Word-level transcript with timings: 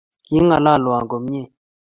Kingalalwon 0.25 1.03
komnyei 1.11 1.49